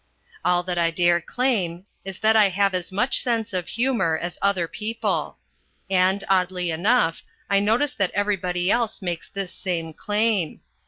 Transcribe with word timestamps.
All 0.43 0.63
that 0.63 0.79
I 0.79 0.89
dare 0.89 1.21
claim 1.21 1.85
is 2.03 2.17
that 2.21 2.35
I 2.35 2.49
have 2.49 2.73
as 2.73 2.91
much 2.91 3.21
sense 3.21 3.53
of 3.53 3.67
humour 3.67 4.17
as 4.17 4.39
other 4.41 4.67
people. 4.67 5.37
And, 5.91 6.23
oddly 6.27 6.71
enough, 6.71 7.21
I 7.51 7.59
notice 7.59 7.93
that 7.93 8.09
everybody 8.15 8.71
else 8.71 9.03
makes 9.03 9.29
this 9.29 9.53
same 9.53 9.93
claim. 9.93 10.61